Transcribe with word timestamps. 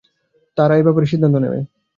তারা 0.57 0.73
এ 0.75 0.85
ব্যাপারে 0.85 1.07
সিদ্ধান্ত 1.11 1.35
নেবে। 1.43 1.59